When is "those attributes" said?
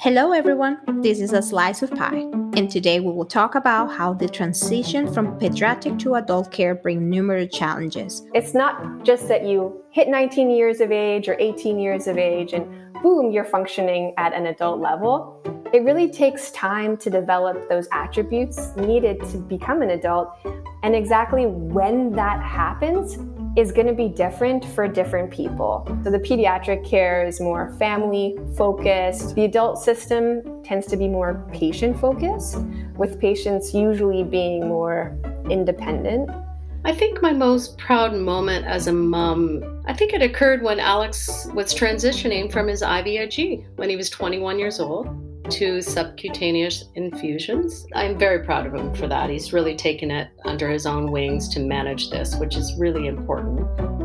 17.68-18.76